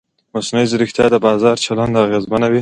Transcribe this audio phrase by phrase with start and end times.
[0.35, 2.59] مصنوعي ځیرکتیا د بازار چلند اغېزمنوي.